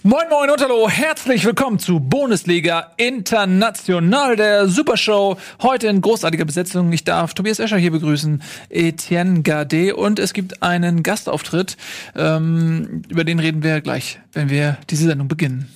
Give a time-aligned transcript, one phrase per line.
[0.00, 5.36] Moin Moin und hallo, herzlich willkommen zu Bundesliga International, der Supershow.
[5.60, 6.92] Heute in großartiger Besetzung.
[6.92, 11.76] Ich darf Tobias Escher hier begrüßen, Etienne Gardet und es gibt einen Gastauftritt.
[12.16, 15.70] Ähm, über den reden wir gleich, wenn wir diese Sendung beginnen.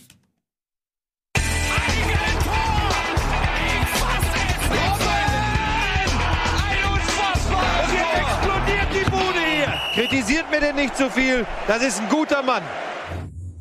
[9.94, 11.46] Kritisiert mir denn nicht zu so viel.
[11.68, 12.62] Das ist ein guter Mann.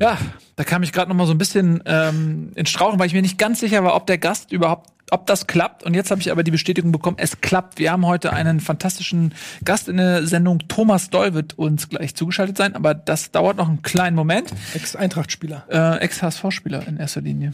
[0.00, 0.18] Ja,
[0.56, 3.22] da kam ich gerade noch mal so ein bisschen ähm, in Strauchen, weil ich mir
[3.22, 5.84] nicht ganz sicher war, ob der Gast überhaupt, ob das klappt.
[5.84, 7.78] Und jetzt habe ich aber die Bestätigung bekommen, es klappt.
[7.78, 10.60] Wir haben heute einen fantastischen Gast in der Sendung.
[10.66, 14.52] Thomas Doll wird uns gleich zugeschaltet sein, aber das dauert noch einen kleinen Moment.
[14.74, 15.66] Ex-Eintracht-Spieler.
[15.68, 17.52] Äh, Ex-HSV-Spieler in erster Linie.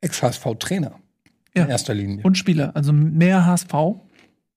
[0.00, 0.92] Ex-HSV-Trainer.
[1.56, 1.64] Ja.
[1.64, 2.20] In erster Linie.
[2.22, 3.72] Und Spieler, also mehr HSV.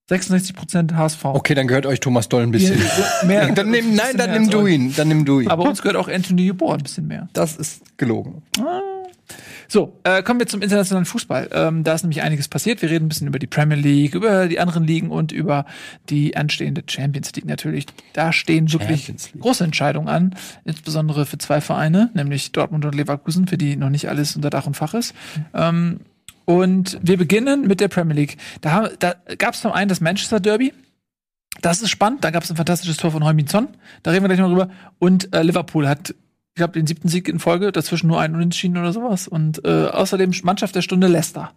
[0.08, 1.24] 66% HSV.
[1.26, 2.80] Okay, dann gehört euch Thomas Doll ein bisschen.
[3.26, 4.94] Mehr, dann nimm, nein, dann nimm du ihn.
[4.96, 5.48] Dann nimm du ihn.
[5.48, 7.28] Aber uns gehört auch Anthony Jeboa ein bisschen mehr.
[7.34, 8.42] das ist gelogen.
[9.70, 11.50] So, äh, kommen wir zum internationalen Fußball.
[11.52, 12.80] Ähm, da ist nämlich einiges passiert.
[12.80, 15.66] Wir reden ein bisschen über die Premier League, über die anderen Ligen und über
[16.08, 17.84] die anstehende Champions League natürlich.
[18.14, 23.58] Da stehen wirklich große Entscheidungen an, insbesondere für zwei Vereine, nämlich Dortmund und Leverkusen, für
[23.58, 25.14] die noch nicht alles unter Dach und Fach ist.
[25.52, 26.00] Ähm,
[26.48, 28.38] und wir beginnen mit der Premier League.
[28.62, 30.72] Da, da gab es zum einen das Manchester Derby.
[31.60, 32.24] Das ist spannend.
[32.24, 33.68] Da gab es ein fantastisches Tor von Heung-Min Son.
[34.02, 34.70] Da reden wir gleich noch drüber.
[34.98, 37.70] Und äh, Liverpool hat, ich glaube, den siebten Sieg in Folge.
[37.70, 39.28] Dazwischen nur einen Unentschieden oder sowas.
[39.28, 41.52] Und äh, außerdem Mannschaft der Stunde Leicester.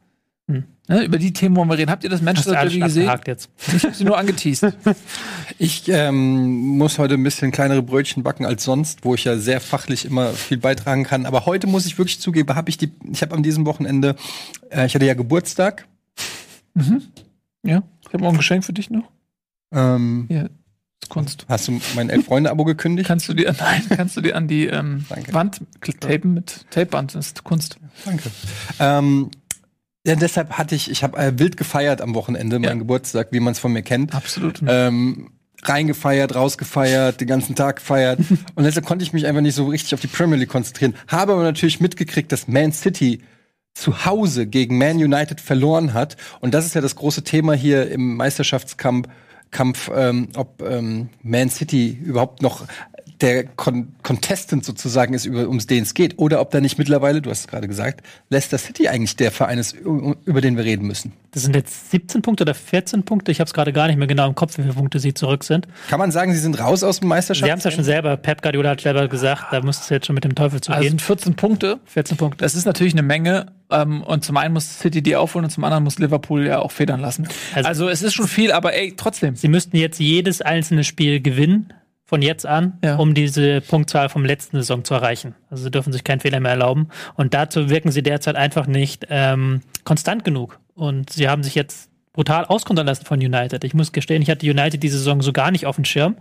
[0.47, 0.63] Hm.
[0.87, 1.91] Ne, über die Themen wollen wir reden.
[1.91, 3.09] Habt ihr das Manchester Derby gesehen?
[3.25, 3.49] jetzt?
[3.75, 4.73] Ich habe sie nur angeteased.
[5.57, 9.61] Ich ähm, muss heute ein bisschen kleinere Brötchen backen als sonst, wo ich ja sehr
[9.61, 11.25] fachlich immer viel beitragen kann.
[11.25, 14.15] Aber heute muss ich wirklich zugeben, habe ich die, ich habe an diesem Wochenende,
[14.71, 15.87] äh, ich hatte ja Geburtstag.
[17.63, 19.11] ja, ich habe auch ein Geschenk für dich noch.
[19.71, 20.27] Ähm,
[21.01, 21.45] ist Kunst.
[21.49, 23.07] Hast du mein Elf-Freunde-Abo gekündigt?
[23.07, 25.05] Kannst du dir, nein, kannst du dir an die ähm.
[25.31, 25.61] Wand
[25.99, 27.15] tapen mit Tapeband.
[27.15, 27.77] Das ist Kunst.
[28.05, 28.29] Danke.
[28.79, 29.31] Ähm,
[30.05, 32.69] ja, deshalb hatte ich, ich habe äh, wild gefeiert am Wochenende, Ja.
[32.69, 34.13] meinen Geburtstag, wie man es von mir kennt.
[34.15, 34.61] Absolut.
[34.67, 35.31] Ähm,
[35.63, 38.19] reingefeiert, rausgefeiert, den ganzen Tag gefeiert.
[38.55, 40.95] Und deshalb konnte ich mich einfach nicht so richtig auf die Premier League konzentrieren.
[41.07, 43.21] Habe aber natürlich mitgekriegt, dass Man City
[43.73, 46.17] zu Hause gegen Man United verloren hat.
[46.39, 49.07] Und das ist ja das große Thema hier im Meisterschaftskampf,
[49.51, 52.65] Kampf, ähm, ob ähm, Man City überhaupt noch
[53.21, 56.17] der Con Contestant sozusagen ist, über, um den es geht.
[56.19, 59.57] Oder ob da nicht mittlerweile, du hast es gerade gesagt, Leicester City eigentlich der Verein
[59.57, 61.13] ist, über den wir reden müssen.
[61.31, 63.31] Das sind jetzt 17 Punkte oder 14 Punkte.
[63.31, 65.43] Ich habe es gerade gar nicht mehr genau im Kopf, wie viele Punkte sie zurück
[65.43, 65.67] sind.
[65.89, 67.45] Kann man sagen, sie sind raus aus dem Meisterschaft?
[67.45, 70.07] Sie haben es ja schon selber, Pep Guardiola hat selber gesagt, da muss es jetzt
[70.07, 70.89] schon mit dem Teufel Also zugehen.
[70.91, 71.79] sind 14 Punkte.
[71.85, 72.37] 14 Punkte.
[72.43, 73.45] Das ist natürlich eine Menge.
[73.69, 76.71] Ähm, und zum einen muss City die aufholen und zum anderen muss Liverpool ja auch
[76.71, 77.27] federn lassen.
[77.53, 79.37] Also, Also- es ist schon viel, aber ey, trotzdem.
[79.37, 81.71] Sie müssten jetzt jedes einzelne Spiel gewinnen,
[82.11, 82.97] von jetzt an, Ja.
[82.97, 85.33] um diese Punktzahl vom letzten Saison zu erreichen.
[85.49, 86.89] Also sie dürfen sich keinen Fehler mehr erlauben.
[87.15, 90.59] Und dazu wirken sie derzeit einfach nicht ähm, konstant genug.
[90.75, 93.63] Und sie haben sich jetzt brutal auskontern lassen von United.
[93.63, 96.17] Ich muss gestehen, ich hatte United diese Saison so gar nicht auf dem Schirm.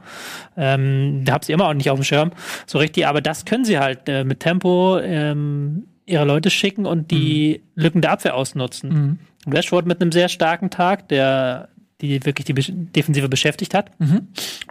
[0.56, 2.30] Ähm, da habe sie immer auch nicht auf dem Schirm,
[2.66, 3.08] so richtig.
[3.08, 8.00] Aber das können sie halt äh, mit Tempo ähm, ihre Leute schicken und die Lücken
[8.00, 9.18] der Abwehr ausnutzen.
[9.48, 11.68] Rashford mit einem sehr starken Tag, der
[12.00, 13.90] die wirklich die Defensive beschäftigt hat.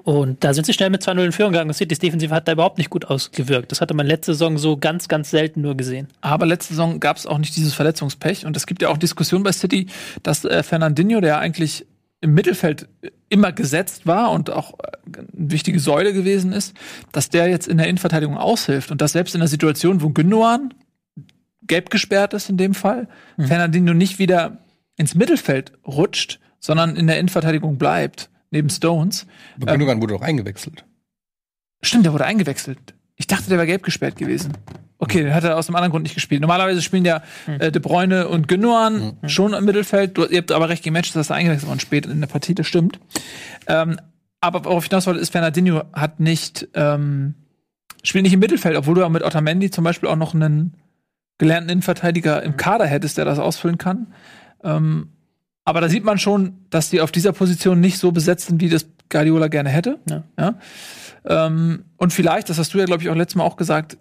[0.04, 1.70] Und da sind sie schnell mit 2-0 in Führung gegangen.
[1.70, 3.72] Und Citys Defensive hat da überhaupt nicht gut ausgewirkt.
[3.72, 6.08] Das hatte man letzte Saison so ganz, ganz selten nur gesehen.
[6.22, 8.46] Aber letzte Saison gab es auch nicht dieses Verletzungspech.
[8.46, 9.88] Und es gibt ja auch Diskussionen bei City,
[10.24, 11.86] dass äh, Fernandinho, der eigentlich
[12.22, 12.88] im Mittelfeld
[13.30, 16.76] immer gesetzt war und auch äh, eine wichtige Säule gewesen ist,
[17.12, 18.92] dass der jetzt in der Innenverteidigung aushilft.
[18.92, 20.74] Und dass selbst in der Situation, wo Gündogan
[21.64, 23.08] gelb gesperrt ist in dem Fall,
[23.38, 24.58] Fernandinho nicht wieder
[24.98, 29.26] ins Mittelfeld rutscht, sondern in der Innenverteidigung bleibt, neben Stones.
[29.62, 30.86] Aber Gündogan wurde doch eingewechselt.
[31.82, 32.94] Stimmt, der wurde eingewechselt.
[33.16, 34.54] Ich dachte, der wäre gelb gesperrt gewesen.
[34.98, 36.42] Okay, den hat er aus einem anderen Grund nicht gespielt.
[36.42, 40.18] Normalerweise spielen ja äh, De Bruyne und Gündogan schon im Mittelfeld.
[40.18, 42.68] Du, ihr habt aber recht gematcht, dass er eingewechselt worden spät in der Partie, das
[42.68, 43.00] stimmt.
[43.68, 44.00] Ähm,
[44.42, 47.36] aber worauf ich hinaus wollte, ist, Fernandinho hat nicht, ähm,
[48.04, 50.76] spielt nicht im Mittelfeld, obwohl du auch mit Otamendi zum Beispiel auch noch einen
[51.38, 54.14] gelernten Innenverteidiger im Kader hättest, der das ausfüllen kann.
[54.64, 55.10] Ähm,
[55.70, 58.70] aber da sieht man schon, dass die auf dieser Position nicht so besetzt sind, wie
[58.70, 60.00] das Guardiola gerne hätte.
[60.10, 60.56] Ja.
[61.26, 63.96] Ähm, und vielleicht, das hast du ja, glaube ich, auch letztes Mal auch gesagt,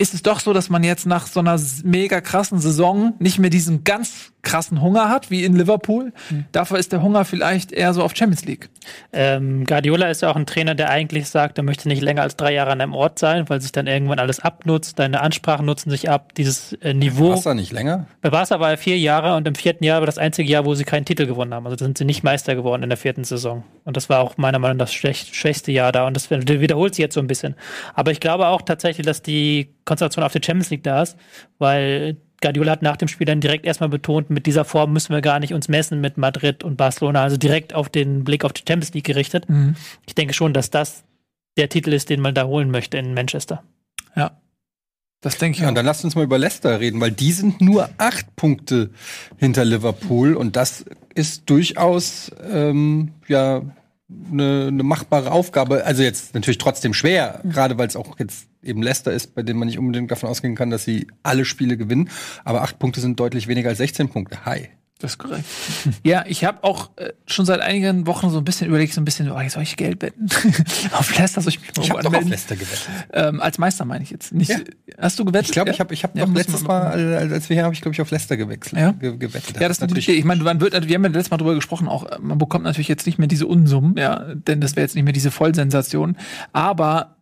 [0.00, 3.50] ist es doch so, dass man jetzt nach so einer mega krassen Saison nicht mehr
[3.50, 6.14] diesen ganz krassen Hunger hat, wie in Liverpool.
[6.52, 8.70] Dafür ist der Hunger vielleicht eher so auf Champions League.
[9.12, 12.36] Ähm, Guardiola ist ja auch ein Trainer, der eigentlich sagt, er möchte nicht länger als
[12.36, 14.98] drei Jahre an einem Ort sein, weil sich dann irgendwann alles abnutzt.
[14.98, 16.34] Deine Ansprachen nutzen sich ab.
[16.34, 17.32] Dieses äh, Niveau.
[17.32, 18.06] Wasser nicht länger?
[18.22, 20.74] Bei Barca war er vier Jahre und im vierten Jahr war das einzige Jahr, wo
[20.74, 21.66] sie keinen Titel gewonnen haben.
[21.66, 23.64] Also da sind sie nicht Meister geworden in der vierten Saison.
[23.84, 26.06] Und das war auch meiner Meinung nach das schwäch schwächste Jahr da.
[26.06, 27.54] Und das wiederholt sich jetzt so ein bisschen.
[27.94, 31.16] Aber ich glaube auch tatsächlich, dass die Konzentration auf die Champions League da ist,
[31.58, 35.20] weil Guardiola hat nach dem Spiel dann direkt erstmal betont, mit dieser Form müssen wir
[35.20, 38.62] gar nicht uns messen mit Madrid und Barcelona, also direkt auf den Blick auf die
[38.66, 39.48] Champions League gerichtet.
[39.48, 39.74] Mhm.
[40.06, 41.02] Ich denke schon, dass das
[41.56, 43.62] der Titel ist, den man da holen möchte in Manchester.
[44.16, 44.40] Ja.
[45.22, 45.76] Das denke ich Ja, und auch.
[45.76, 48.90] dann lasst uns mal über Leicester reden, weil die sind nur acht Punkte
[49.36, 50.84] hinter Liverpool und das
[51.14, 53.62] ist durchaus ähm, ja
[54.30, 55.84] eine, eine machbare Aufgabe.
[55.84, 59.58] Also jetzt natürlich trotzdem schwer, gerade weil es auch jetzt eben Leicester ist, bei dem
[59.58, 62.10] man nicht unbedingt davon ausgehen kann, dass sie alle Spiele gewinnen.
[62.44, 64.44] Aber acht Punkte sind deutlich weniger als 16 Punkte.
[64.44, 64.68] Hi.
[65.00, 65.44] Das ist korrekt.
[66.04, 69.04] ja, ich habe auch äh, schon seit einigen Wochen so ein bisschen überlegt, so ein
[69.06, 70.26] bisschen, oh, soll ich Geld wetten?
[70.92, 72.30] auf Leicester soll ich mich mal Ich habe doch auf anmelden?
[72.30, 72.88] Leicester gewettet.
[73.12, 74.32] Ähm, als Meister meine ich jetzt.
[74.32, 74.58] Nicht, Ja.
[74.98, 75.48] Hast du gewettet?
[75.48, 75.74] Ich glaube, Ja?
[75.74, 76.82] ich habe ich hab Ja, doch letztes Mal,
[77.16, 78.92] als als wir hier, habe ich glaube ich auf Leicester gewechselt, Ja?
[78.92, 79.58] ge gewettet.
[79.58, 81.88] Ja, das ist natürlich, ich meine, man wird, wir haben ja letztes Mal drüber gesprochen,
[81.88, 84.94] auch äh, man bekommt natürlich jetzt nicht mehr diese Unsummen, ja, denn das wäre jetzt
[84.94, 86.16] nicht mehr diese Vollsensation.
[86.52, 87.16] Aber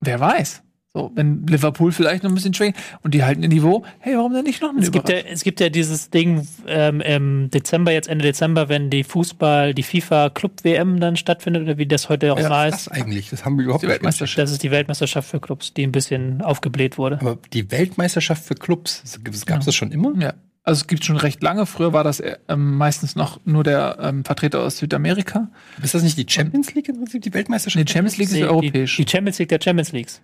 [0.00, 0.62] wer weiß?
[0.92, 4.32] So, wenn Liverpool vielleicht noch ein bisschen schwächt und die halten ihr Niveau, hey, warum
[4.32, 7.92] denn nicht noch eine Es gibt, ja, es gibt ja dieses Ding ähm, im Dezember,
[7.92, 12.08] jetzt Ende Dezember, wenn die Fußball, die FIFA Club WM dann stattfindet, oder wie das
[12.08, 12.78] heute auch ja, mal was heißt.
[12.78, 13.30] ist das eigentlich?
[13.30, 14.38] Das haben wir überhaupt Die nicht Weltmeisterschaft.
[14.38, 17.20] Das ist die Weltmeisterschaft für Clubs, die ein bisschen aufgebläht wurde.
[17.20, 20.12] Aber die Weltmeisterschaft für Clubs, gab es das schon immer?
[20.20, 20.34] Ja.
[20.64, 21.66] Also es gibt schon recht lange.
[21.66, 25.48] Früher war das ähm, meistens noch nur der ähm, Vertreter aus Südamerika.
[25.82, 27.84] Ist das nicht die Champions League im Prinzip, die Weltmeisterschaft?
[27.84, 28.96] Nee, Champions League ist Die, europäisch.
[28.96, 30.20] die Champions League der Champions Leagues.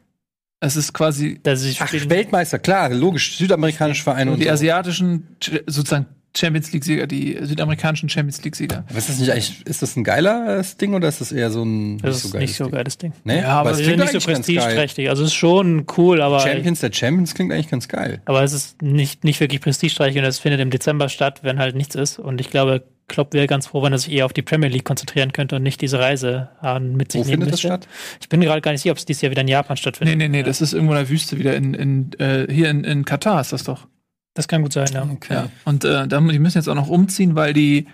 [0.67, 4.51] Es ist quasi sie Ach, Weltmeister, klar, logisch, südamerikanische Vereine und die so.
[4.51, 8.85] asiatischen, ch- sozusagen Champions League-Sieger, die südamerikanischen Champions League-Sieger.
[8.89, 11.63] Aber ist das nicht eigentlich, ist das ein geiles Ding oder ist das eher so
[11.65, 13.13] ein das ist nicht so geiles Ding.
[13.25, 14.57] Nee, Ja, aber es Also klingt nicht so eigentlich ganz geil.
[14.57, 15.09] prestigeträchtig.
[15.09, 18.21] Also es ist schon cool, aber Champions der Champions klingt eigentlich ganz geil.
[18.27, 21.75] Aber es ist nicht, nicht wirklich prestigeträchtig und es findet im Dezember statt, wenn halt
[21.75, 22.19] nichts ist.
[22.19, 24.85] Und ich glaube, Klopp wäre ganz froh, wenn er sich eher auf die Premier League
[24.85, 27.69] konzentrieren könnte und nicht diese Reise äh, mit sich Wo nehmen findet das müsste.
[27.69, 27.89] statt?
[28.21, 30.17] Ich bin gerade gar nicht sicher, ob es dieses Jahr wieder in Japan stattfindet.
[30.17, 32.85] Nee, nee, nee, das ist irgendwo in der Wüste wieder in, in äh, hier in,
[32.85, 33.87] in Katar ist das doch.
[34.35, 35.03] Das kann gut sein, ja.
[35.11, 35.35] Okay.
[35.35, 35.49] Ja.
[35.65, 37.87] Und äh, da, die müssen jetzt auch noch umziehen, weil die,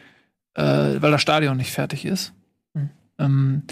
[0.55, 2.33] äh, weil das Stadion nicht fertig ist.
[2.75, 2.91] Hm.
[3.19, 3.63] Ähm,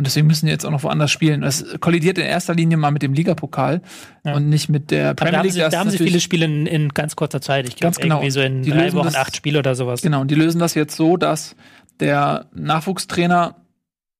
[0.00, 1.42] und deswegen müssen die jetzt auch noch woanders spielen.
[1.42, 3.82] Das kollidiert in erster Linie mal mit dem Ligapokal
[4.24, 4.32] Ja.
[4.34, 5.52] und nicht mit der Aber Premier da haben League.
[5.52, 7.68] sie, da haben sie viele Spiele in, in ganz kurzer Zeit.
[7.68, 8.14] Ich Ganz glaube, genau.
[8.16, 10.00] irgendwie so in Die drei Wochen das- acht Spiele oder sowas.
[10.00, 11.54] Genau, und die lösen das jetzt so, dass
[12.00, 13.56] der Nachwuchstrainer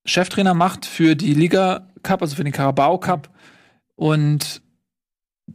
[0.04, 3.30] Cheftrainer macht für die Liga Cup, also für den Carabao Cup.
[3.96, 4.62] Und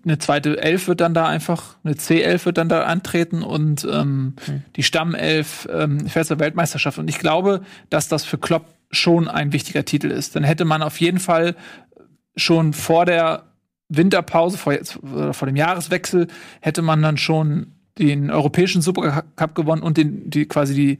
[0.04, 4.36] eine zweite Elf wird dann da einfach, eine C11 wird dann da antreten und ähm,
[4.46, 4.64] Hm.
[4.76, 6.98] die Stammelf ähm, fährt zur Weltmeisterschaft.
[7.00, 10.36] Und ich glaube, dass das für Klopp schon ein wichtiger Titel ist.
[10.36, 11.56] Dann hätte man auf jeden Fall
[12.36, 13.44] schon vor der
[13.90, 16.28] Winterpause, vor, jetzt, oder vor dem Jahreswechsel,
[16.62, 21.00] hätte man dann schon den europäischen Supercup gewonnen und den, die quasi die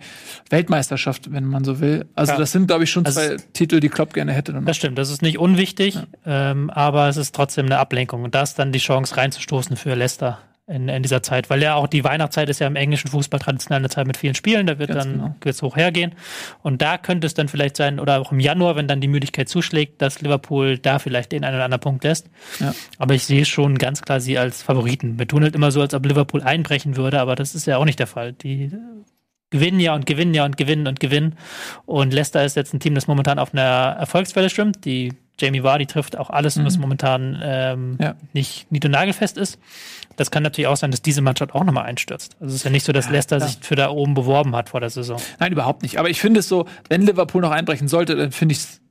[0.50, 2.06] Weltmeisterschaft, wenn man so will.
[2.16, 2.38] Also Ja.
[2.40, 4.54] das sind, glaube ich, schon Also zwei Titel, die Klopp gerne hätte.
[4.66, 8.24] Das stimmt, das ist nicht unwichtig, ähm, aber es ist trotzdem eine Ablenkung.
[8.24, 11.50] Und da ist dann die Chance reinzustoßen für Leicester in, in dieser Zeit.
[11.50, 14.36] Weil ja auch die Weihnachtszeit ist ja im englischen Fußball traditionell eine Zeit mit vielen
[14.36, 15.36] Spielen, da wird Ganz dann genau.
[15.42, 16.16] wird's hoch hergehen.
[16.62, 19.48] Und da könnte es dann vielleicht sein, oder auch im Januar, wenn dann die Müdigkeit
[19.48, 22.30] zuschlägt, dass Liverpool da vielleicht den einen oder anderen Punkt lässt.
[22.60, 22.74] Ja.
[22.98, 25.20] Aber ich sehe schon ganz klar sie als Favoriten.
[25.20, 27.86] Wir tun halt immer so, als ob Liverpool einbrechen würde, aber das ist ja auch
[27.86, 28.34] nicht der Fall.
[28.34, 28.72] Die
[29.52, 31.36] gewinnen ja und gewinnen ja und gewinnen und gewinnen.
[31.86, 34.84] Und Leicester ist jetzt ein Team, das momentan auf einer Erfolgswelle schwimmt.
[34.86, 38.16] Die Jamie Vardy trifft auch alles, was momentan ähm, Ja.
[38.34, 39.60] nicht nied- und nagelfest ist.
[40.16, 42.38] Das kann natürlich auch sein, dass diese Mannschaft auch nochmal einstürzt.
[42.40, 43.50] Also es ist ja nicht so, dass Leicester klar.
[43.50, 45.20] sich für da oben beworben hat vor der Saison.
[45.40, 46.00] Nein, überhaupt nicht.
[46.00, 48.82] Aber ich finde es so, wenn Liverpool noch einbrechen sollte, dann finde ich es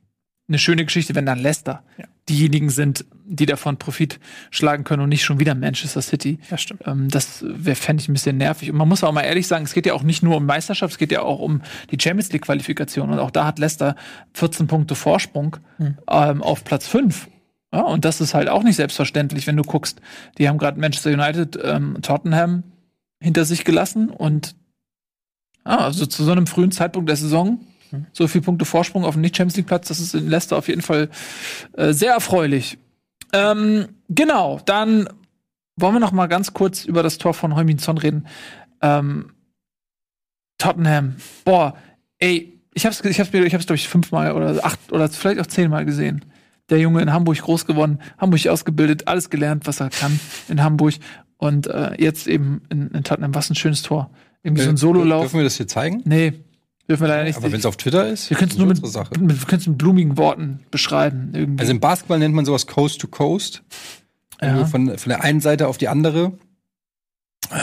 [0.47, 1.83] eine schöne Geschichte, wenn dann Leicester
[2.29, 4.19] diejenigen sind, die davon Profit
[4.51, 6.39] schlagen können und nicht schon wieder Manchester City.
[6.49, 6.81] Das stimmt.
[6.85, 8.71] Ähm, das wäre, fände ich ein bisschen nervig.
[8.71, 10.93] Und man muss auch mal ehrlich sagen, es geht ja auch nicht nur um Meisterschaft,
[10.93, 11.61] es geht ja auch um
[11.91, 13.09] die Champions League Qualifikation.
[13.09, 13.95] Und auch da hat Leicester
[14.33, 15.57] 14 Punkte Vorsprung
[16.09, 17.27] ähm, auf Platz 5.
[17.73, 20.01] Ja, und das ist halt auch nicht selbstverständlich, wenn du guckst.
[20.37, 22.63] Die haben gerade Manchester United, ähm, Tottenham
[23.19, 24.55] hinter sich gelassen und
[25.63, 27.59] ah, also zu so einem frühen Zeitpunkt der Saison
[28.13, 31.09] so viele Punkte Vorsprung auf dem Nicht-Champions League-Platz, das ist in Leicester auf jeden Fall
[31.73, 32.77] äh, sehr erfreulich.
[33.33, 35.09] Ähm, genau, dann
[35.77, 38.27] wollen wir noch mal ganz kurz über das Tor von Heumin Son reden.
[38.81, 39.31] Ähm,
[40.57, 41.75] Tottenham, boah,
[42.19, 45.39] ey, ich hab's, ich hab's, mir- ich hab's glaube ich fünfmal oder acht oder vielleicht
[45.39, 46.23] auch zehnmal gesehen.
[46.69, 50.95] Der Junge in Hamburg groß geworden, Hamburg ausgebildet, alles gelernt, was er kann in Hamburg
[51.37, 53.35] und äh, jetzt eben in, in Tottenham.
[53.35, 54.09] Was ein schönes Tor.
[54.41, 55.21] Irgendwie so ein Sololauf.
[55.23, 56.01] Dürfen wir das hier zeigen?
[56.05, 56.33] Nee,
[56.89, 57.37] dürfen wir leider nicht.
[57.37, 60.17] Aber wenn es auf Twitter ist, wir können es nur mit, mit, wir mit blumigen
[60.17, 61.31] Worten beschreiben.
[61.33, 61.61] Irgendwie.
[61.61, 63.63] Also im Basketball nennt man sowas Coast to Coast.
[64.41, 64.65] Ja.
[64.65, 66.33] Von, von der einen Seite auf die andere.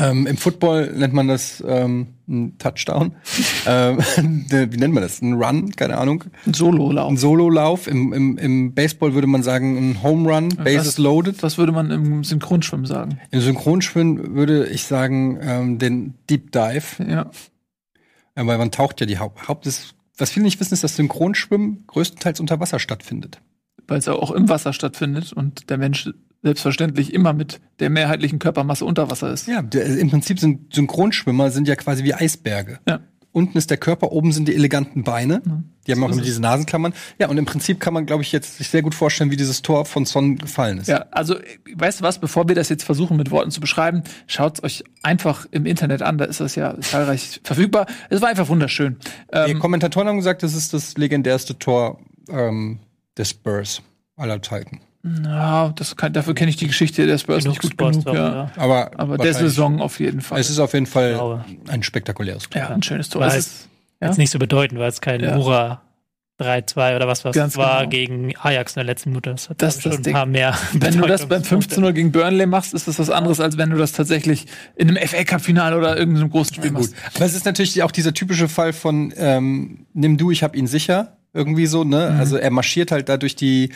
[0.00, 3.12] Ähm, Im Football nennt man das ähm, ein Touchdown.
[3.66, 3.98] ähm,
[4.48, 5.20] wie nennt man das?
[5.20, 6.24] Ein Run, keine Ahnung.
[6.46, 7.10] Ein Sololauf.
[7.10, 7.86] Ein Sololauf.
[7.86, 11.42] Im, im, Im Baseball würde man sagen ein Home Run, Bases was, loaded.
[11.42, 13.18] Was würde man im Synchronschwimmen sagen?
[13.30, 17.04] Im Synchronschwimmen würde ich sagen ähm, den Deep Dive.
[17.08, 17.30] Ja.
[18.36, 18.46] Ja.
[18.46, 19.48] Weil man taucht ja die Haupt.
[19.48, 23.40] Haupt ist, was viele nicht wissen, ist, dass Synchronschwimmen größtenteils unter Wasser stattfindet.
[23.86, 26.08] Weil es ja auch im Wasser stattfindet und der Mensch
[26.42, 29.46] selbstverständlich immer mit der mehrheitlichen Körpermasse unter Wasser ist.
[29.46, 32.80] Ja, der, im Prinzip sind Synchronschwimmer sind ja quasi wie Eisberge.
[32.86, 33.00] Ja.
[33.32, 35.40] Unten ist der Körper, oben sind die eleganten Beine.
[35.44, 35.64] Mhm.
[35.86, 36.26] Die haben auch immer es.
[36.26, 36.92] diese Nasenklammern.
[37.18, 39.62] Ja, und im Prinzip kann man, glaube ich, jetzt sich sehr gut vorstellen, wie dieses
[39.62, 40.88] Tor von Son gefallen ist.
[40.88, 41.36] Ja, also
[41.74, 45.46] weißt du was, bevor wir das jetzt versuchen mit Worten zu beschreiben, schaut euch einfach
[45.50, 47.86] im Internet an, da ist das ja zahlreich verfügbar.
[48.10, 48.96] Es war einfach wunderschön.
[49.34, 51.98] Die Ähm, Kommentatoren haben gesagt, das ist das legendärste Tor
[52.28, 52.78] ähm,
[53.16, 53.82] des Spurs
[54.16, 54.80] aller Zeiten.
[55.24, 58.04] Ja, das kann, dafür kenne ich die Geschichte der Spurs Genug nicht gut Sports genug.
[58.06, 58.34] drauf, Ja.
[58.34, 58.50] ja.
[58.56, 60.38] Aber, Aber der Saison auf jeden Fall.
[60.40, 62.62] Es ist auf jeden Fall ein spektakuläres Tor.
[62.62, 63.22] ja, ein schönes Tor.
[63.22, 63.68] War Es
[64.00, 64.08] ja?
[64.08, 65.36] Jetzt nicht so bedeutend, weil es kein Ja.
[65.36, 65.82] Hurra
[66.40, 67.90] 3-2 oder was was Ganz war genau.
[67.90, 69.30] gegen Ajax in der letzten Minute.
[69.30, 70.12] Das hat Das das schon ein Ding.
[70.12, 70.56] paar mehr.
[70.72, 71.80] Wenn du das beim Bedeutungspunkte.
[71.88, 75.06] 15-0 gegen Burnley machst, ist das was anderes, als wenn du das tatsächlich in einem
[75.06, 76.80] FA-Cup-Finale oder irgendeinem großen Spiel Gut.
[76.80, 76.94] machst.
[77.14, 80.66] Aber es ist natürlich auch dieser typische Fall von ähm, nimm du, ich hab ihn
[80.66, 81.16] sicher.
[81.34, 82.10] Irgendwie so, ne?
[82.12, 82.18] Mhm.
[82.20, 83.72] Also er marschiert halt da durch die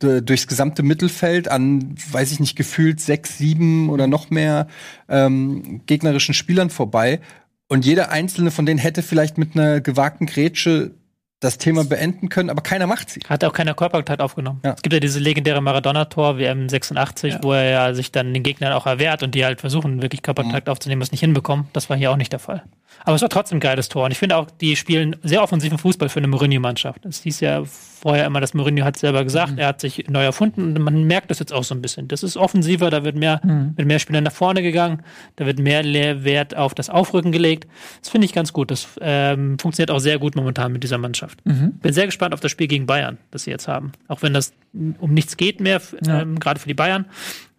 [0.00, 4.68] durchs gesamte Mittelfeld an, weiß ich nicht, gefühlt sechs, sieben oder noch mehr
[5.08, 7.20] ähm, gegnerischen Spielern vorbei.
[7.68, 10.92] Und jeder einzelne von denen hätte vielleicht mit einer gewagten Grätsche
[11.40, 13.20] das Thema beenden können, aber keiner macht sie.
[13.28, 14.60] Hat auch keiner Körperkontakt aufgenommen.
[14.64, 14.72] Ja.
[14.74, 17.40] Es gibt ja diese legendäre Maradona-Tor, WM 86, Ja.
[17.42, 20.66] wo er ja sich dann den Gegnern auch erwehrt und die halt versuchen, wirklich Körperkontakt
[20.66, 20.72] Mhm.
[20.72, 21.66] aufzunehmen, was nicht hinbekommen.
[21.72, 22.64] Das war hier auch nicht der Fall.
[23.04, 24.04] Aber es war trotzdem ein geiles Tor.
[24.06, 27.06] Und ich finde auch, die spielen sehr offensiven Fußball für eine Mourinho-Mannschaft.
[27.06, 29.58] Es hieß ja vorher immer, dass Mourinho hat selber gesagt, Mhm.
[29.58, 32.08] er hat sich neu erfunden und man merkt das jetzt auch so ein bisschen.
[32.08, 33.74] Das ist offensiver, da wird mehr, Mhm.
[33.76, 35.02] mit mehr Spielern nach vorne gegangen,
[35.36, 35.84] da wird mehr
[36.24, 37.66] Wert auf das Aufrücken gelegt.
[38.00, 38.70] Das finde ich ganz gut.
[38.70, 41.38] Das ähm, funktioniert auch sehr gut momentan mit dieser Mannschaft.
[41.46, 41.72] Mhm.
[41.80, 43.92] Bin sehr gespannt auf das Spiel gegen Bayern, das sie jetzt haben.
[44.08, 44.52] Auch wenn das
[44.98, 46.20] um nichts geht mehr, Ja.
[46.22, 47.06] ähm, gerade für die Bayern,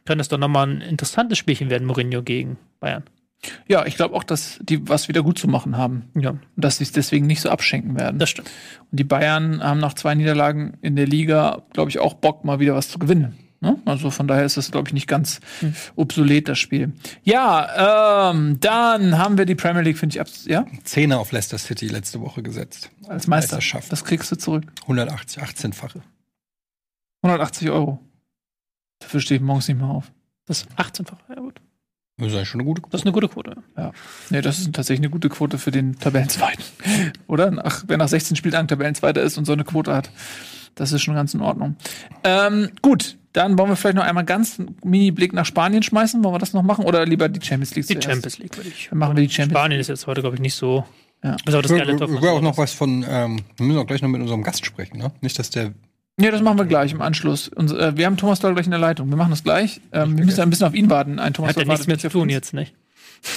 [0.06, 3.04] kann das doch nochmal ein interessantes Spielchen werden, Mourinho gegen Bayern.
[3.68, 6.10] Ja, ich glaube auch, dass die was wieder gut zu machen haben.
[6.16, 8.20] Ja, Und dass sie es deswegen nicht so abschenken werden.
[8.20, 8.50] das stimmt.
[8.92, 12.60] Und die Bayern haben nach zwei Niederlagen in der Liga, glaube ich, auch Bock, mal
[12.60, 13.38] wieder was zu gewinnen.
[13.62, 13.78] Ne?
[13.86, 15.42] Also von daher ist das, glaube ich, nicht ganz
[15.98, 16.94] obsolet, das Spiel.
[17.24, 21.58] Ja, ähm, dann haben wir die Premier League, finde ich, abs ja, Zehner auf Leicester
[21.58, 22.90] City letzte Woche gesetzt.
[23.08, 23.56] als Meister.
[23.56, 23.92] Meisterschaft.
[23.92, 24.64] Das kriegst du zurück.
[24.84, 26.02] 180, 18-fache.
[27.22, 28.00] 180 Euro.
[29.00, 30.12] Dafür stehe ich morgens nicht mehr auf.
[30.46, 31.18] Das ist 18-fach.
[31.30, 31.60] Ja, gut.
[32.20, 33.56] Das ist eigentlich schon eine gute Das ist eine gute Quote.
[34.30, 36.64] Nee, das ist tatsächlich eine gute Quote für den Tabellenzweiten.
[37.28, 37.52] Oder?
[37.52, 40.10] Nach, wer nach 16 Spieltagen Tabellenzweiter ist und so eine Quote hat.
[40.76, 41.76] Das ist schon ganz in Ordnung.
[42.24, 46.24] Ähm, gut, dann wollen wir vielleicht noch einmal ganz einen Mini-Blick nach Spanien schmeißen.
[46.24, 46.86] Wollen wir das noch machen?
[46.86, 48.08] Oder lieber die Champions League Die zuerst?
[48.08, 48.88] Champions League würde ich.
[48.90, 50.86] Dann machen wir die Champions Spanien ist jetzt heute, glaube ich, nicht so.
[51.24, 51.34] Ja.
[51.34, 54.10] Auf das Wir von wir auch noch was von, ähm, wir müssen auch gleich noch
[54.10, 55.12] mit unserem Gast sprechen, ne?
[55.22, 55.74] Nicht, dass der
[56.20, 57.48] Nee, das machen wir gleich im Anschluss.
[57.48, 59.10] Und, äh, wir haben Thomas Doll gleich in der Leitung.
[59.10, 59.80] Wir machen das gleich.
[59.94, 61.18] Ähm, wir müssen ein bisschen auf ihn warten.
[61.18, 62.74] Ein Thomas Hat ja Doll nichts mehr zu tun jetzt, nicht?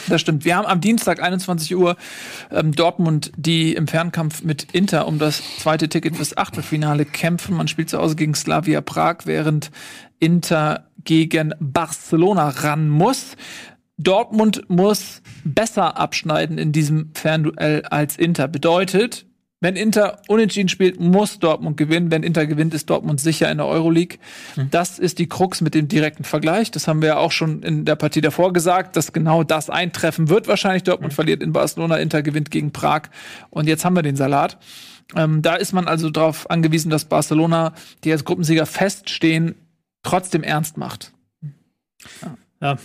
[0.09, 0.45] Das stimmt.
[0.45, 1.97] Wir haben am Dienstag 21 Uhr
[2.51, 7.57] ähm, Dortmund, die im Fernkampf mit Inter um das zweite Ticket fürs Achtelfinale kämpfen.
[7.57, 9.71] Man spielt zu Hause gegen Slavia Prag, während
[10.19, 13.37] Inter gegen Barcelona ran muss.
[13.97, 18.49] Dortmund muss besser abschneiden in diesem Fernduell als Inter.
[18.49, 19.27] Bedeutet,
[19.63, 22.11] wenn Inter unentschieden spielt, muss Dortmund gewinnen.
[22.11, 24.19] Wenn Inter gewinnt, ist Dortmund sicher in der Euroleague.
[24.73, 26.73] Das ist die Krux mit dem direkten Vergleich.
[26.73, 30.29] Das haben wir ja auch schon in der Partie davor gesagt, dass genau das eintreffen
[30.29, 30.49] wird.
[30.49, 33.03] Wahrscheinlich Dortmund verliert in Barcelona, Inter gewinnt gegen Prag.
[33.51, 34.59] Und jetzt haben wir den Salat.
[35.15, 39.55] Ähm, da ist man also darauf angewiesen, dass Barcelona, die als Gruppensieger feststehen,
[40.03, 41.13] trotzdem ernst macht.
[42.61, 42.79] Ja.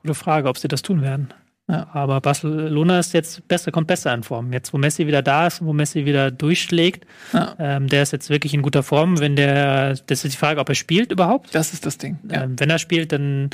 [0.00, 1.34] Gute Frage, ob sie das tun werden.
[1.72, 4.52] Aber Barcelona ist jetzt besser, kommt besser in Form.
[4.52, 7.54] Jetzt, wo Messi wieder da ist, wo Messi wieder durchschlägt, Ja.
[7.58, 9.18] ähm, der ist jetzt wirklich in guter Form.
[9.20, 11.54] Wenn der, das ist die Frage, ob er spielt überhaupt.
[11.54, 12.18] Das ist das Ding.
[12.30, 12.42] Ja.
[12.44, 13.50] Ähm, wenn er spielt, dann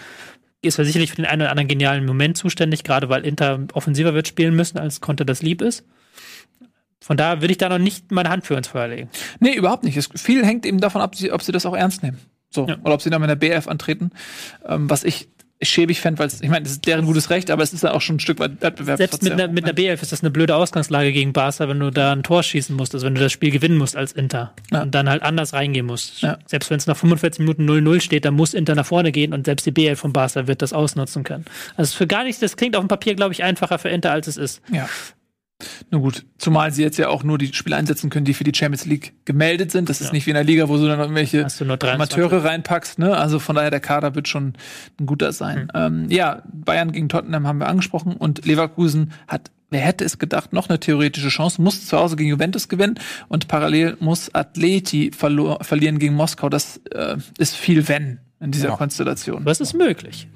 [0.62, 4.14] ist er sicherlich für den einen oder anderen genialen Moment zuständig, gerade weil Inter offensiver
[4.14, 5.84] wird spielen müssen, als Conte das lieb ist.
[7.00, 9.08] Von daher würde ich da noch nicht meine Hand für ins Feuer legen.
[9.38, 9.96] Nee, überhaupt nicht.
[9.96, 12.18] Es, viel hängt eben davon ab, ob sie das auch ernst nehmen.
[12.50, 12.66] So.
[12.66, 12.76] Ja.
[12.82, 14.10] Oder ob sie dann mit der BF antreten.
[14.66, 15.28] Ähm, was ich
[15.60, 17.92] schäbig fände, weil es- ich meine, das ist deren gutes Recht, aber es ist ja
[17.92, 18.96] auch schon ein Stück weit Wettbewerb.
[18.98, 21.90] Selbst mit einer, mit einer B11 ist das eine blöde Ausgangslage gegen Barca, wenn du
[21.90, 24.82] da ein Tor schießen musst, also wenn du das Spiel gewinnen musst als Inter Ja.
[24.82, 26.22] und dann halt anders reingehen musst.
[26.22, 26.38] Ja.
[26.46, 29.46] Selbst wenn es nach 45 Minuten 0-0 steht, dann muss Inter nach vorne gehen und
[29.46, 31.44] selbst die B11 von Barca wird das ausnutzen können.
[31.76, 34.26] Also für gar nichts, das klingt auf dem Papier, glaube ich, einfacher für Inter, als
[34.28, 34.62] es ist.
[34.72, 34.88] Ja.
[35.90, 38.52] Na gut, zumal sie jetzt ja auch nur die Spiele einsetzen können, die für die
[38.54, 39.88] Champions League gemeldet sind.
[39.88, 42.16] Das ist nicht wie in der Liga, wo du dann irgendwelche du nur 23.
[42.18, 42.98] Amateure reinpackst.
[43.00, 43.16] Ne?
[43.16, 44.54] Also von daher, der Kader wird schon
[45.00, 45.70] ein guter sein.
[45.74, 50.52] Ähm, ja, Bayern gegen Tottenham haben wir angesprochen und Leverkusen hat, wer hätte es gedacht,
[50.52, 55.98] noch eine theoretische Chance, muss zu Hause gegen Juventus gewinnen und parallel muss Atleti verlieren
[55.98, 56.48] gegen Moskau.
[56.48, 58.76] Das äh, ist viel wenn in dieser Ja.
[58.76, 59.44] Konstellation.
[59.44, 60.28] Was ist möglich?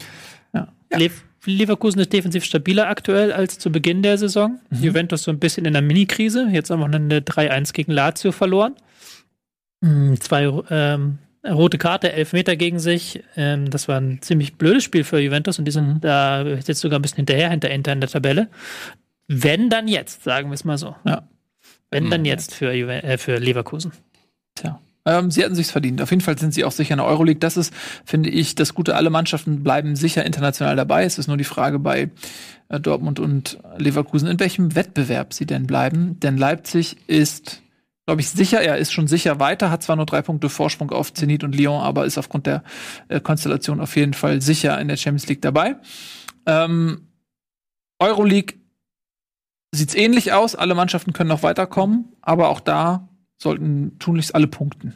[0.52, 0.66] Ja.
[0.90, 1.10] Le
[1.44, 4.60] Leverkusen ist defensiv stabiler aktuell als zu Beginn der Saison.
[4.70, 6.48] Juventus so ein bisschen in der Mini-Krise.
[6.50, 8.76] Jetzt am Wochenende 3-1 gegen Lazio verloren.
[9.80, 13.22] Mm, Zwei ähm, rote Karte, elf Meter gegen sich.
[13.36, 16.98] Ähm, das war ein ziemlich blödes Spiel für Juventus und die sind da jetzt sogar
[16.98, 18.48] ein bisschen hinterher, hinter Inter in der Tabelle.
[19.26, 20.94] Wenn dann jetzt, sagen wir es mal so.
[21.04, 21.28] Ja.
[21.90, 23.92] Wenn dann jetzt für, Juve äh, für Leverkusen.
[24.54, 24.80] Tja.
[25.04, 26.00] Ähm, sie hatten sich's verdient.
[26.00, 27.40] Auf jeden Fall sind sie auch sicher in der Euroleague.
[27.40, 28.94] Das ist, finde ich, das Gute.
[28.94, 31.04] Alle Mannschaften bleiben sicher international dabei.
[31.04, 32.10] Es ist nur die Frage bei
[32.68, 36.20] äh, Dortmund und Leverkusen, in welchem Wettbewerb sie denn bleiben.
[36.20, 37.62] Denn Leipzig ist,
[38.06, 38.60] glaube ich, sicher.
[38.60, 41.82] Er ist schon sicher weiter, hat zwar nur drei Punkte Vorsprung auf Zenit und Lyon,
[41.82, 42.62] aber ist aufgrund der
[43.08, 45.76] äh, Konstellation auf jeden Fall sicher in der Champions League dabei.
[46.46, 47.08] Ähm,
[47.98, 48.56] Euroleague
[49.72, 50.54] sieht's ähnlich aus.
[50.54, 54.94] Alle Mannschaften können noch weiterkommen, aber auch da sollten tunlichst alle punkten.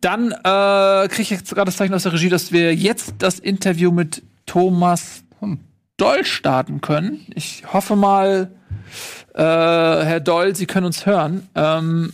[0.00, 3.38] Dann äh, kriege ich jetzt gerade das Zeichen aus der Regie, dass wir jetzt das
[3.38, 5.22] Interview mit Thomas
[5.96, 7.24] Doll starten können.
[7.34, 8.50] Ich hoffe mal,
[9.34, 11.48] äh, Herr Doll, Sie können uns hören.
[11.54, 12.12] Ähm,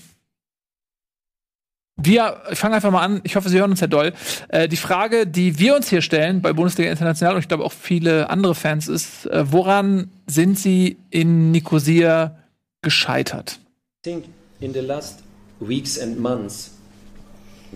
[1.97, 3.21] wir, ich fange einfach mal an.
[3.25, 4.13] Ich hoffe, Sie hören uns, Herr Doll.
[4.49, 7.73] Äh, die Frage, die wir uns hier stellen bei Bundesliga International und ich glaube auch
[7.73, 12.37] viele andere Fans ist, äh, woran sind Sie in Nicosia
[12.83, 13.61] gescheitert?
[14.03, 14.25] Think
[14.61, 15.23] in the last
[15.61, 16.77] weeks and months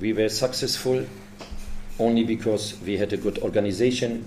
[0.01, 1.07] we were successful
[1.99, 4.25] only because we had a good organization.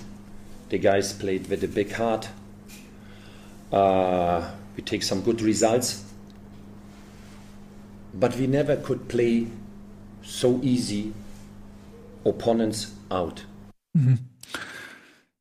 [0.70, 2.30] The guys played with a big heart.
[3.72, 6.04] Uh, we take some good results,
[8.14, 9.48] but we never could play
[10.24, 11.14] so easy
[12.26, 13.46] opponents out.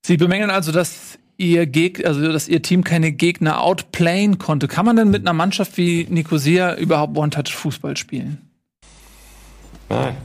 [0.02, 4.68] Sie bemängeln also, dass ihr Geg also dass ihr Team keine Gegner outplayen konnte.
[4.68, 8.42] Kann man denn mit einer Mannschaft wie Nicosia überhaupt One-Touch-Fußball spielen?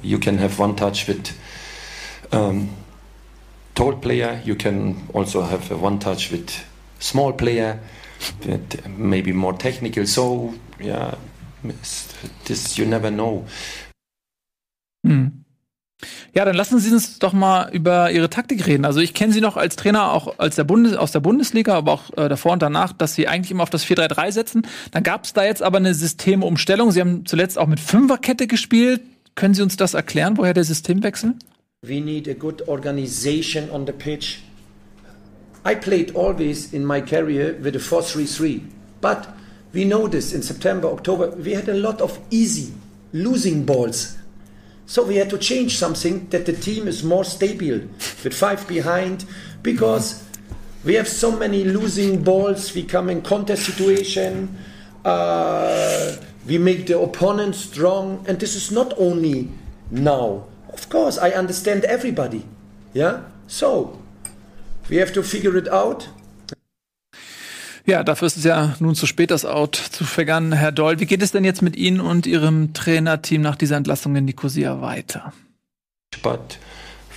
[0.01, 1.33] You can have one touch with
[2.31, 2.69] um,
[3.75, 4.41] tall player.
[4.43, 6.51] You can also have one touch with
[6.99, 7.79] small player,
[8.43, 10.07] with maybe more technical.
[10.07, 11.15] So yeah,
[12.45, 13.45] this you never know.
[15.05, 15.40] Hm.
[16.33, 18.85] Ja, dann lassen Sie uns doch mal über Ihre Taktik reden.
[18.85, 21.91] Also ich kenne Sie noch als Trainer auch als der Bundes aus der Bundesliga, aber
[21.91, 24.61] auch äh, davor und danach, dass Sie eigentlich immer auf das 4-3-3 setzen.
[24.91, 26.91] Dann gab es da jetzt aber eine Systemumstellung.
[26.91, 29.01] Sie haben zuletzt auch mit Fünferkette gespielt.
[29.35, 31.33] Können Sie uns das erklären, woher der Systemwechsel?
[31.81, 34.39] We need a good organization on the pitch.
[35.65, 38.61] I played always in my career with a 4 3 3.
[39.01, 39.27] But
[39.73, 42.71] we know this in September, October, we had a lot of easy
[43.11, 44.15] losing balls.
[44.85, 47.81] So we had to change something that the team is more stable
[48.23, 49.25] with five behind
[49.63, 50.23] because
[50.83, 52.73] we have so many losing balls.
[52.73, 54.57] We come in contest situation.
[55.05, 56.15] Uh,
[56.47, 59.49] we make the opponent strong, and this is not only
[59.91, 60.45] now.
[60.73, 62.45] Of course, I understand everybody.
[62.93, 63.21] Yeah.
[63.47, 64.01] So
[64.89, 66.09] we have to figure it out.
[67.91, 70.53] Ja, dafür ist es ja nun zu spät, das Out zu vergangen.
[70.53, 74.15] Herr Doll, wie geht es denn jetzt mit Ihnen und Ihrem Trainerteam nach dieser Entlassung
[74.15, 75.33] in Nicosia weiter?
[76.23, 76.57] But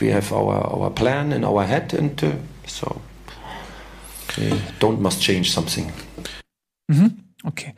[0.01, 2.31] we have our, our plan in our head, and uh,
[2.67, 3.01] so
[4.37, 5.93] we don't must change something.
[7.45, 7.73] Okay.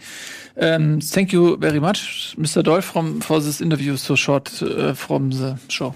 [0.57, 2.63] Um, thank you very much, Mr.
[2.63, 5.95] Doll, from, for this interview so short uh, from the show.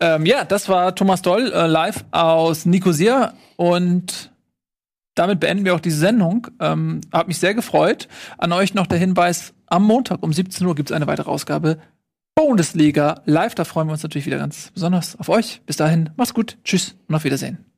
[0.00, 4.32] Ähm, ja, das war Thomas Doll äh, live aus Nicosia und
[5.16, 6.46] damit beenden wir auch diese Sendung.
[6.60, 8.06] Ähm, hab mich sehr gefreut.
[8.38, 11.78] An euch noch der Hinweis, am Montag um 17 Uhr gibt es eine weitere Ausgabe
[12.36, 13.54] Bundesliga live.
[13.54, 15.62] Da freuen wir uns natürlich wieder ganz besonders auf euch.
[15.66, 16.58] Bis dahin, macht's gut.
[16.64, 17.75] Tschüss und auf Wiedersehen.